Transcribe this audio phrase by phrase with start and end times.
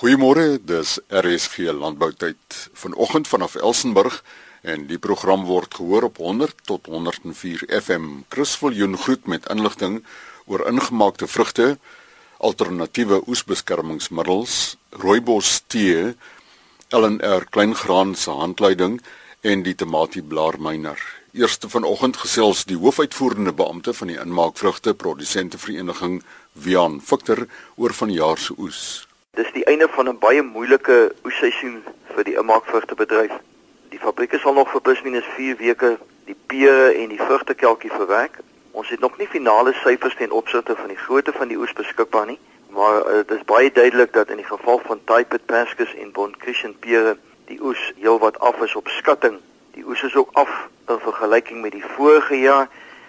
[0.00, 2.70] Goeiemôre, dis RSG Landboutyd.
[2.72, 4.22] Vanoggend vanaf Elsenburg
[4.64, 8.06] en die program word gehoor op 100 tot 104 FM.
[8.32, 9.98] Chris Viljoen groet met inligting
[10.46, 11.66] oor ingemaakte vrugte,
[12.38, 16.14] alternatiewe oesbeskermingsmiddels, rooibos tee,
[16.88, 19.02] LNR kleingraan se handleiding
[19.44, 20.96] en die tamatie blaarmyner.
[21.36, 26.22] Eerste vanoggend gesels die hoofuitvoerende beampte van die inmaakvrugte produsente vereniging
[26.56, 27.44] Wian Victor
[27.76, 29.09] oor vanjaar se oes.
[29.38, 31.84] Dis die einde van 'n baie moeilike oesseisoen
[32.14, 33.34] vir die inmaakvrugtebedryf.
[33.92, 35.90] Die fabrieke sal nog vir plus minus 4 weke
[36.24, 38.40] die pere en die vrugtekelkie verwerk.
[38.70, 42.26] Ons het nog nie finale syfers ten opsigte van die grootte van die oes beskikbaar
[42.26, 42.38] nie,
[42.68, 46.74] maar dit is baie duidelik dat in die geval van Typet Perskus en Bon Christian
[46.78, 49.38] pere die oes heelwat af is op skatting.
[49.78, 52.68] Die oes is ook af in vergelyking met die vorige jaar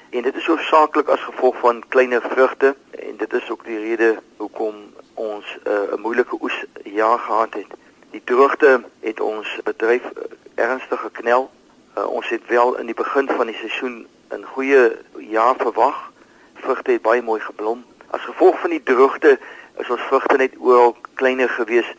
[0.09, 4.17] en dit is hoofsaaklik as gevolg van kleiner vrugte en dit is ook die rede
[4.37, 4.75] hoekom
[5.21, 7.71] ons uh, 'n uh, moeilike oesjaar gehad het.
[8.11, 10.23] Die droogte het ons bedryf uh,
[10.55, 11.51] ernstig geknel.
[11.97, 16.11] Uh, ons het wel in die begin van die seisoen 'n goeie jaar verwag.
[16.53, 17.85] Vrugte het baie mooi geblom.
[18.07, 19.39] As gevolg van die droogte
[19.77, 21.93] is ons vrugte net oral kleiner gewees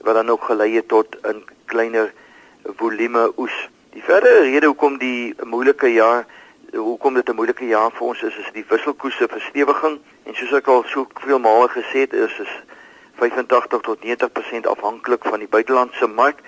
[0.00, 2.12] wat dan ook gelei het tot 'n kleiner
[2.64, 3.68] volume oes.
[3.90, 6.26] Die verdere rede hoekom die moeilike jaar
[6.72, 10.66] hoekom dit 'n moeilike jaar vir ons is is die wisselkoerse verstewiging en soos ek
[10.66, 12.52] al soveel male gesê het is is
[13.18, 16.40] 85 tot 90% afhanklik van die buitelandse mark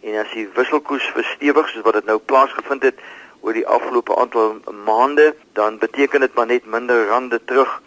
[0.00, 3.02] en as die wisselkoers verstewig soos wat dit nou plaasgevind het
[3.42, 7.80] oor die afgelope aantal maande dan beteken dit maar net minder rande terug.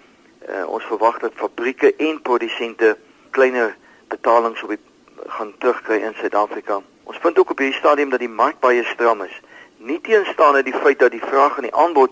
[0.46, 2.98] Uh, ons verwag dat fabrieke en produsente
[3.32, 3.76] kleiner
[4.08, 4.82] betalings op die
[5.28, 6.82] gaan terugkry in Suid-Afrika.
[7.04, 9.34] Ons vind ook op hierdie stadium dat die mark baie stram is.
[9.78, 12.12] Nie teenstaande die feit dat die vraag en die aanbod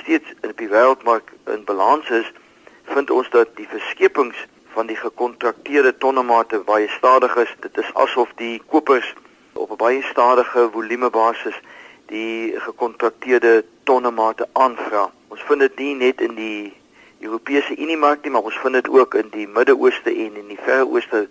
[0.00, 2.32] steeds in die wêreldmark in balans is,
[2.94, 7.52] vind ons dat die verskepings van die gekontrakteerde tonnemate baie stadig is.
[7.64, 9.14] Dit is asof die kopers
[9.52, 11.56] op 'n baie stadige volume basis
[12.06, 15.10] die gekontrakteerde tonnemate aanvra.
[15.28, 16.74] Ons vind dit nie net in die
[17.20, 20.58] Europese Unie mark nie, maar ons vind dit ook in die Midde-Ooste en in die
[20.64, 21.28] Verre Ooste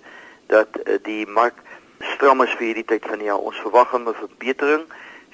[0.47, 1.61] dat uh, die mark
[2.00, 3.39] stram is vir hierdie tyd van die jaar.
[3.39, 4.84] Ons verwag 'n verbetering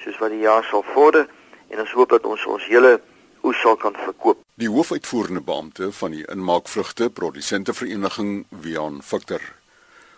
[0.04, 1.26] soos wat die jaar sal vorder
[1.68, 3.00] en ons hoop dat ons ons hele
[3.42, 4.38] oes sal kan verkoop.
[4.54, 9.42] Die hoofuitvoerende beampte van die inmaakvrugte produsente vereniging Wian Victor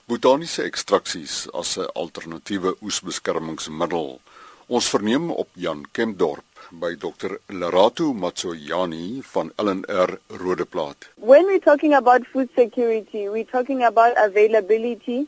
[0.07, 4.21] botaniese ekstraksies as 'n alternatiewe oesbeskermingsmiddel.
[4.67, 11.09] Ons verneem op Jan Kempdorp by Dr Lerato Matsoyani van LNR Rodeplaat.
[11.15, 15.27] When we talking about food security, we talking about availability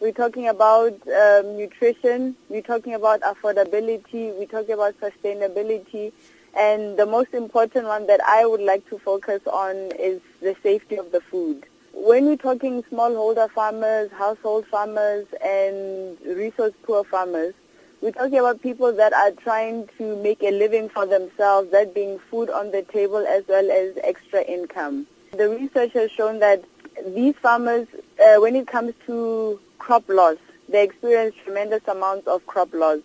[0.00, 6.12] We're talking about um, nutrition, we're talking about affordability, we're talking about sustainability,
[6.56, 10.96] and the most important one that I would like to focus on is the safety
[10.96, 11.66] of the food.
[11.92, 17.54] When we're talking smallholder farmers, household farmers, and resource poor farmers,
[18.00, 22.18] we're talking about people that are trying to make a living for themselves, that being
[22.30, 25.06] food on the table as well as extra income.
[25.32, 26.64] The research has shown that
[27.06, 27.86] these farmers,
[28.22, 30.38] uh, when it comes to crop loss.
[30.68, 33.00] They experience tremendous amounts of crop loss.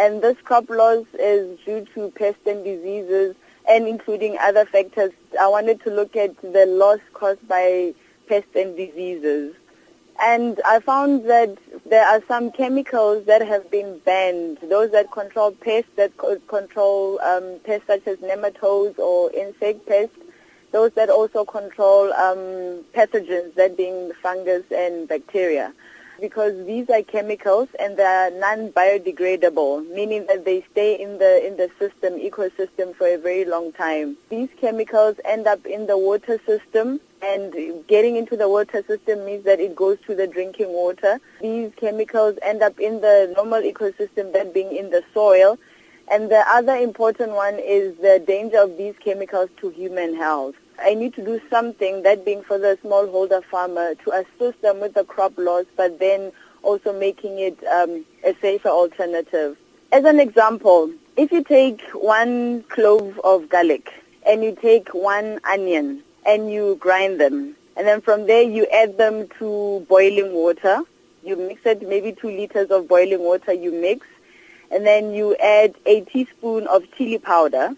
[0.00, 3.36] And this crop loss is due to pests and diseases
[3.68, 5.12] and including other factors.
[5.38, 7.92] I wanted to look at the loss caused by
[8.26, 9.54] pests and diseases.
[10.22, 15.52] And I found that there are some chemicals that have been banned, those that control
[15.52, 16.12] pests, that
[16.48, 20.16] control um, pests such as nematodes or insect pests,
[20.72, 25.74] those that also control um, pathogens, that being fungus and bacteria
[26.20, 31.56] because these are chemicals and they are non-biodegradable, meaning that they stay in the in
[31.56, 34.16] the system, ecosystem for a very long time.
[34.28, 37.52] These chemicals end up in the water system and
[37.86, 41.20] getting into the water system means that it goes to the drinking water.
[41.40, 45.58] These chemicals end up in the normal ecosystem, that being in the soil.
[46.10, 50.56] And the other important one is the danger of these chemicals to human health.
[50.82, 54.94] I need to do something, that being for the smallholder farmer, to assist them with
[54.94, 56.32] the crop loss, but then
[56.62, 59.56] also making it um, a safer alternative.
[59.92, 63.92] As an example, if you take one clove of garlic
[64.26, 68.98] and you take one onion and you grind them, and then from there you add
[68.98, 70.80] them to boiling water,
[71.22, 74.06] you mix it, maybe two liters of boiling water you mix,
[74.70, 77.74] and then you add a teaspoon of chili powder,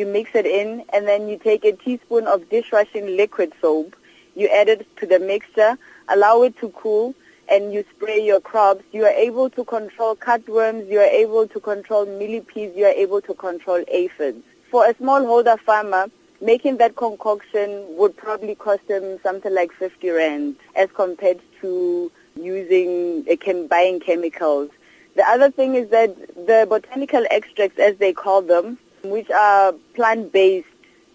[0.00, 3.94] you mix it in, and then you take a teaspoon of dishwashing liquid soap,
[4.34, 5.76] you add it to the mixture,
[6.08, 7.14] allow it to cool,
[7.50, 11.60] and you spray your crops, you are able to control cutworms, you are able to
[11.60, 14.42] control millipedes, you are able to control aphids.
[14.70, 16.06] For a smallholder farmer,
[16.40, 23.26] making that concoction would probably cost them something like 50 rand as compared to using
[23.30, 24.70] uh, chem- buying chemicals.
[25.16, 26.16] The other thing is that
[26.46, 30.66] the botanical extracts, as they call them, which are plant-based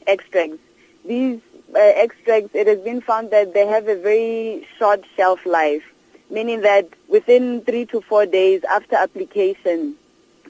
[0.08, 0.58] extracts,
[1.06, 1.40] these
[1.76, 5.84] uh, extracts, it has been found that they have a very short shelf life,
[6.30, 9.96] meaning that within three to four days after application,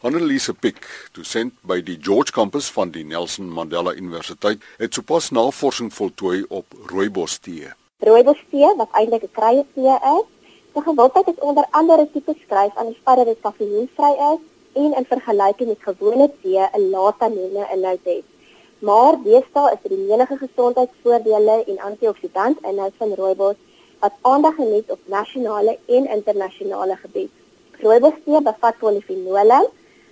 [0.00, 5.92] Annelise Pick, dosent by die George Campus van die Nelson Mandela Universiteit, het sopas navorsing
[5.92, 7.68] voltooi op rooibostee.
[8.00, 10.26] Rooibostee wat eintlik 'n kruietee is,
[10.72, 14.40] se gewildheid is onder andere tipe skryf aan die dat dit kafeïnvry is
[14.72, 18.37] en in vergelyking met gewone tee 'n lae tannine inhoud het.
[18.78, 23.56] Maar deesdae is die menige gesondheidsvoordele en antioksidant inhoud van rooibos
[24.04, 27.32] wat aandag geniet op nasionale en internasionale gebied.
[27.80, 29.58] Rooibostee bevat polifenole.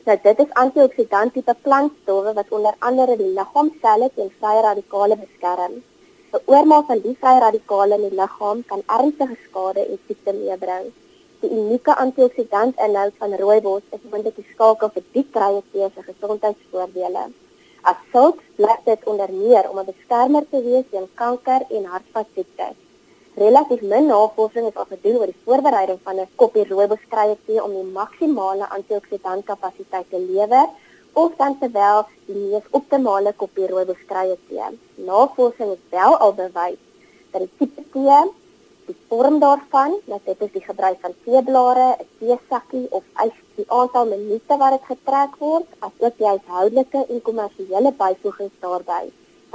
[0.07, 5.79] Nou dit is antioksidantiese tipe plantstowwe wat onder andere die liggaamselle teen vrye radikale beskerm.
[6.35, 10.93] Die oormaak van die vrye radikale in die liggaam kan ernstige skade en siekte meebring.
[11.41, 17.29] Die unieke antioksidant inhoud van rooibos is moontlik die skakel vir die krye se gesondheidsvoordele.
[17.91, 22.77] As sulks blyk dit onder meer om 'n beskermer te wees teen kanker en hartvaskiektes
[23.37, 27.73] relatief min navorsing is al gedoen oor die voorbereiding van 'n koppie rooiboskrye tee om
[27.79, 30.69] die maksimale antioksidant kapasiteit te lewer
[31.13, 34.69] of dan terwyl die mees optimale koppie rooiboskrye tee.
[34.95, 36.81] Navorsing het wel al bewys
[37.31, 38.21] dat die tipe tee,
[38.87, 43.69] die vorm daarvan, dat dit is die gebruik van teeblare, 'n teesakkie of ys, die
[43.69, 49.07] aantal minute wat dit getrek word, asook die huishoudelike en kommersiële byvoegings daarbey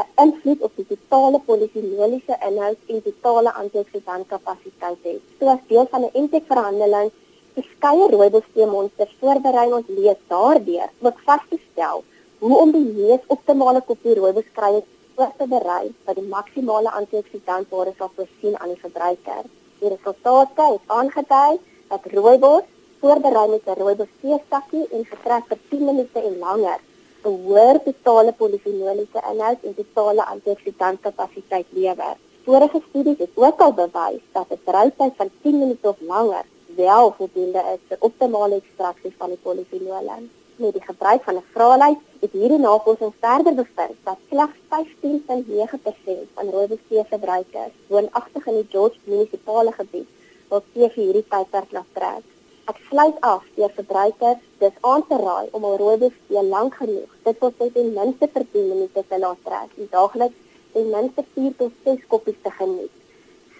[0.01, 5.21] 'n invloed op die totale polifenoliese inhoud en totale antioksidant kapasiteit het.
[5.39, 7.11] So as deel van 'n intekverhandeling
[7.55, 12.03] verskeie rooibossteemonsters voorberei ons lees daardeur om vas te stel
[12.39, 15.00] hoe om die mees optimale kopie rooiboskrye voor
[15.37, 19.43] te berei wat die maksimale antioksidantwaarde sal voorsien aan die verbruiker.
[19.79, 21.59] Die resultate het aangedui
[21.89, 22.63] dat rooibos
[23.01, 26.79] voorberei met 'n rooibossteesakkie en vertrek vir 10 minute en langer
[27.23, 32.15] behoor totale polifenoliese inhoud en totale antioksidant kapasiteit lewer.
[32.45, 36.45] Vorige studies het ook al bewys dat 'n broutyd van 10 minute of langer
[36.75, 40.15] wel voldoende is vir optimale ekstraksie van die polifenole.
[40.55, 46.51] Met die gebruik van 'n vraelys het hierdie navorsing verder bevind dat slegs 15.9% van
[46.55, 50.09] rooibostee verbruikers woonagtig in die George munisipale gebied
[50.51, 52.27] wil tee vir hierdie tydperk laat trek.
[52.69, 57.11] Ek sluit af deur verbruikers dis aan te raai om 'n rooibos tee lank genoeg,
[57.25, 60.39] dit wil sê ten minste vir 10 minute te laat trek en daagliks
[60.73, 63.00] ten minste 4 tot 6 koppies te geniet.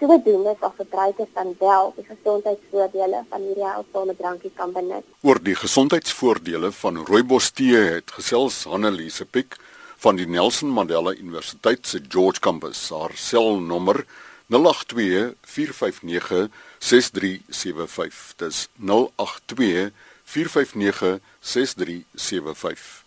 [0.02, 5.06] Sodoende sal verbruikers dan wel die gesondheidsvoordele van hierdie alkoliese drankie kan benut.
[5.22, 9.54] Oor die gesondheidsvoordele van rooibos tee het gesels Hannelise Pick
[10.02, 12.88] van die Nelson Mandela Universiteit se George Campus.
[12.90, 14.02] Haar selnommer
[14.50, 16.50] 082 459
[16.82, 18.34] 6375.
[18.42, 19.92] Dis 082
[20.34, 21.20] 459
[21.54, 23.04] 6375.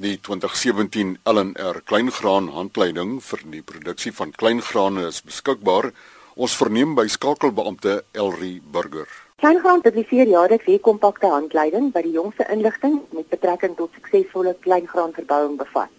[0.00, 5.92] Die 2017 LNR kleingraan handleiding vir die produksie van kleingrane is beskikbaar.
[6.38, 9.08] Ons verneem by skakelbeampte Elri Burger.
[9.42, 15.56] Kleingraan publiseer jaarliks 'n kompakte handleiding wat die jongste inligting met betrekking tot suksesvolle kleingraanverbouing
[15.56, 15.90] bevat.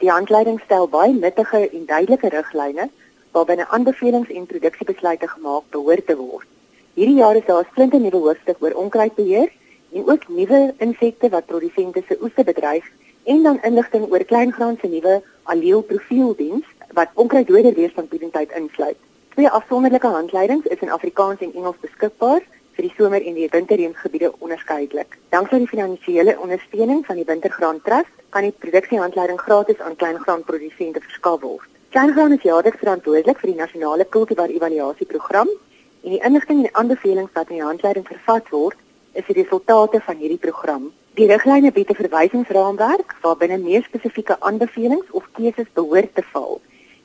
[0.00, 2.90] Die handleiding stel baie nuttige en duidelike riglyne
[3.32, 6.46] waarbinne aanbevelings en produksiebesluite gemaak behoort te word.
[6.94, 9.48] Hierdie jaar is daar 'n splinte nuwe hoofstuk oor onkruidbeheer
[9.92, 12.84] en ook nuwe insekte wat produsente se oeste bedreig
[13.22, 19.00] en dan inligting oor kleingraan se nuwe alleel profieldiens wat onkruiddoder weerstandbiedendheid insluit.
[19.34, 22.44] Twee afsonderlike handleidings is in Afrikaans en Engels beskikbaar
[22.76, 25.16] vir die somer en die winterreensgebiede onderskeidelik.
[25.34, 31.40] Danksy die finansiële ondersteuning van die Wintergraan Trust kan die produksiehandleiding gratis aan kleingraanprodusente verskaf
[31.42, 31.66] word.
[31.90, 37.50] Kleingraan is jaarliks verantwoordelik vir die nasionale kultivar evaluasieprogram en die inligting en aanbevelings wat
[37.50, 38.78] in die handleiding vervat word,
[39.18, 40.92] is die resultate van hierdie program.
[41.18, 46.60] Die riglyne bied 'n verwysingsraamwerk waarbinne meer spesifieke aanbevelings of keuses behoort te val.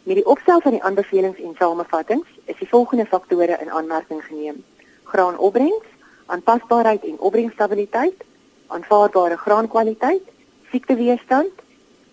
[0.10, 4.64] Met die opstel van die aanbevelings en samevattings is die volgende faktore in aanmerking geneem:
[5.04, 5.86] graanopbrengs,
[6.26, 8.24] aanpasbaarheid en opbrengstabiliteit,
[8.68, 10.24] aanvaarbare graankwaliteit,
[10.72, 11.62] siekteweerstand,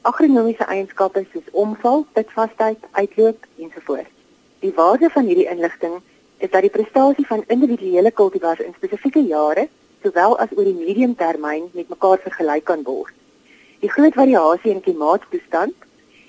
[0.02, 4.12] agronomiese eienskappe soos omval, pitvasheid, uitloop ensovoorts.
[4.60, 5.96] Die waarde van hierdie inligting
[6.36, 9.68] is dat die prestasie van individuele kultivars in spesifieke jare
[10.02, 13.16] sowel as oor die mediumtermyn met mekaar vergelyk kan word.
[13.80, 15.85] Die groot variasie in klimaatstoestand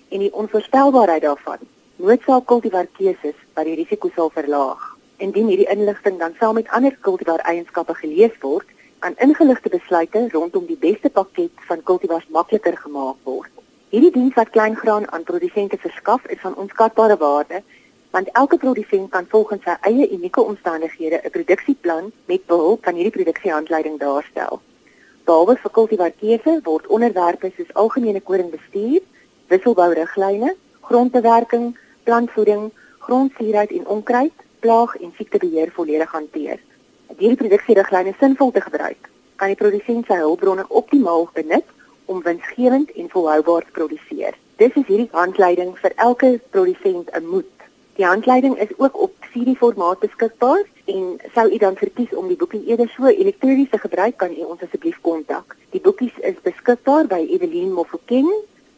[0.10, 1.66] en die onvoorspelbaarheid daarvan
[1.98, 4.82] noodsaak kultivar keuses wat die risiko sal verlaag.
[5.18, 8.68] Indien hierdie inligting dan saam met ander kultivar eienskappe gelees word,
[9.00, 13.50] kan ingeligte besluite rondom die beste pakket van kultivars makliker gemaak word.
[13.90, 17.64] Hierdie diens wat kleingraan aan produsente verskaf is van onskatbare waarde
[18.12, 23.18] want elke produsent kan volgens sy eie unieke omstandighede 'n produksieplan met behulp van hierdie
[23.18, 24.62] produksiehandleiding daarstel.
[25.26, 29.02] Behalwe vir kultivarkeuse word onderwerpe soos algemene koringbestuur,
[29.48, 36.60] wisselbouriglyne, grondbewerking, plantvoeding, grondsuurheid en onkruid, plaag en siektebeheer volledig hanteer.
[37.08, 41.75] Om hierdie produksieriglyne sinvol te gebruik, kan die produsent sy hulpbronne optimaal benut
[42.06, 44.36] om winsgewend en volhoubaar te produseer.
[44.58, 47.58] Dis is hierdie handleiding vir elke produsent 'n moed
[47.98, 52.66] Die handleiding is ook op CD-formaat beskikbaar en sou u dan verkies om die boekie
[52.66, 55.56] eerder so elektronies te gebruik kan u ons asseblief kontak.
[55.74, 58.30] Die boekies is beskikbaar by Evelyn Mofokeng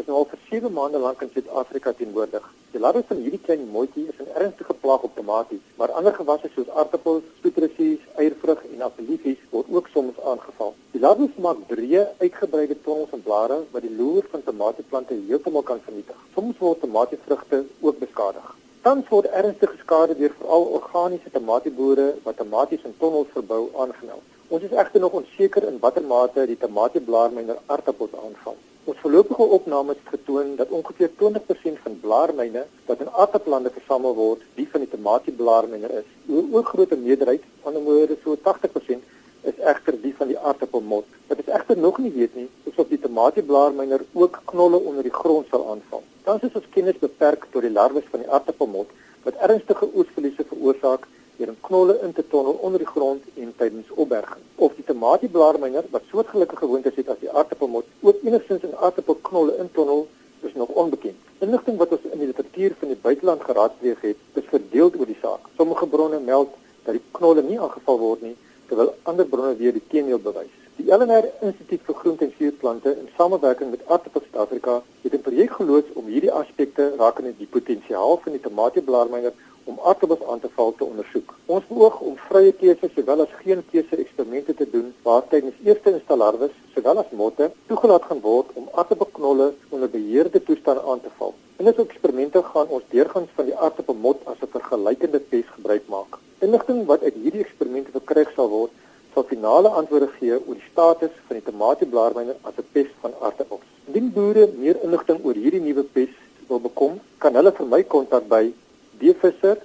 [0.00, 2.46] is nou al vir 7 maande lank in Suid-Afrika teenwoordig.
[2.74, 6.50] Die larwe van hierdie klein moetjie is 'n ernstige plaag op tomaties, maar ander gewasse
[6.54, 10.74] soos aartappels, sitrusieë, eiervrug en appeliefies word ook soms aangeval.
[10.90, 15.80] Die larwe maak breë, uitgebreide tongels en blare wat die loer van tomatieplante heeltemal kan
[15.86, 16.18] vernietig.
[16.34, 18.54] Soms word tomatievrugte ook beskadig.
[18.82, 24.26] Tans word ernstige skade deur veral organiese tomatieboere wat tomaties in tonnels verbou aangemeld.
[24.48, 28.56] Ons is egter nog onseker in watter mate die tomatieblaarmyner aartappels aanval.
[28.84, 34.42] Ons voorlopige opnames het getoon dat ongeveer 20% van blaarmyne wat in aardappellande versamel word,
[34.58, 36.10] die van die tomatieblaarmyne is.
[36.28, 39.06] 'n Oorgrootste meerderheid, aan die ander so 80%,
[39.50, 41.06] is egter die van die aardappelmot.
[41.28, 45.16] Wat ons egter nog nie weet nie, is of die tomatieblaarmyne ook knolle onder die
[45.20, 46.02] grond sal aanval.
[46.28, 48.92] Tans is ons kennis beperk tot die larwes van die aardappelmot
[49.24, 53.90] wat ernstige oesverliese veroorsaak deur 'n knolle in te tonnel onder die grond en tydens
[54.02, 54.44] opberging.
[54.56, 60.08] Of die tomatieblaarmyner wat soortgelyke gewoontes het as die aardappelmot ook enigstens in aardappelknolle intonnel
[60.40, 61.16] is nog onbekend.
[61.38, 65.20] Inligting wat ons in die literatuur van die buiteland geraadpleeg het, is verdeeld oor die
[65.20, 65.48] saak.
[65.56, 66.52] Sommige bronne meld
[66.84, 68.36] dat die knolle nie aangeval word nie,
[68.68, 70.52] terwyl ander bronne weer die teenoor bewys.
[70.76, 75.52] Die LNR Instituut vir Groente en Suurplante in samewerking met Aardappel Suid-Afrika het 'n projek
[75.58, 79.32] geloods om hierdie aspekte rakende die potensiaal van die tomatieblaarmyner
[79.64, 81.34] om aardappels aan te val te ondersoek.
[81.46, 85.92] Ons beoog om vrye keuse sowel as geen keuse eksperimente te doen waar tydens eerste
[85.96, 91.34] installarwes sowel as motte toegelaat gaan word om aardappelknolle onder beheerde toestande aan te val.
[91.62, 96.18] In ons eksperimente gaan ons deurgangs van die aardappelmot as 'n vergelykende pes gebruik maak.
[96.40, 98.72] Inligting wat uit hierdie eksperimente verkry sal word,
[99.14, 103.66] sal finale antwoorde gee oor die status van die tomatieblaarmyne as 'n pes van aardappels.
[103.86, 106.12] Indien boere meer inligting oor hierdie nuwe pes
[106.48, 108.52] wil bekom, kan hulle vir my kontak by
[109.00, 109.58] dvisser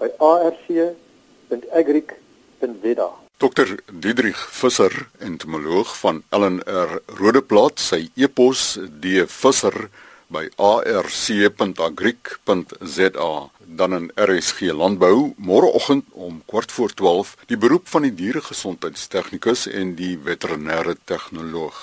[0.00, 3.08] by arc.agric.weda.
[3.40, 9.88] Dr Diedrich Visser, entomoloog van LNR Rodeplaat, sy e-pos dvisser
[10.30, 13.32] by arc.agric.za
[13.80, 19.94] dan in RSG Landbou môreoggend om kwart voor 12 die beroep van die dieregesondheidstegnikus en
[19.98, 21.78] die veterinêre tegnoloog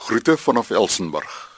[0.00, 1.49] Groete vanaf Elsenburg.